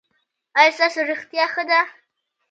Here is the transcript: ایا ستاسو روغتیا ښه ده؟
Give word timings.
ایا 0.59 0.71
ستاسو 0.77 0.99
روغتیا 1.09 1.45
ښه 1.53 1.63
ده؟ 1.69 1.79